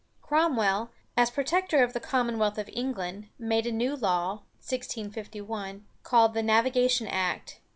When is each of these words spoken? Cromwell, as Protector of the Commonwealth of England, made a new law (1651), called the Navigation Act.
Cromwell, 0.23 0.89
as 1.15 1.29
Protector 1.29 1.83
of 1.83 1.93
the 1.93 1.99
Commonwealth 1.99 2.57
of 2.57 2.67
England, 2.73 3.27
made 3.37 3.67
a 3.67 3.71
new 3.71 3.95
law 3.95 4.37
(1651), 4.57 5.85
called 6.01 6.33
the 6.33 6.41
Navigation 6.41 7.05
Act. 7.05 7.59